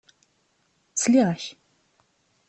Sliɣ-ak. 1.01 1.43